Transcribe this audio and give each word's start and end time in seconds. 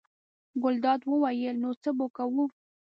ګلداد 0.63 1.01
وویل: 1.05 1.55
نو 1.63 1.69
څه 1.81 1.89
به 1.97 2.05
کوو. 2.15 2.45